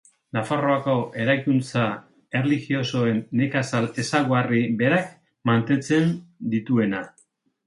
[0.35, 1.83] Nafarroako eraikuntza
[2.39, 5.13] erlijiosoen nekazal ezaugarri berak
[5.53, 6.11] mantentzen
[6.57, 7.05] dituena.